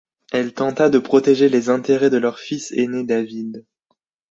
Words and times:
Elle 0.31 0.55
tenta 0.55 0.89
de 0.89 0.97
protéger 0.97 1.47
les 1.47 1.69
intérêts 1.69 2.09
de 2.09 2.17
leur 2.17 2.39
fils 2.39 2.71
aîné, 2.71 3.03
David. 3.03 3.67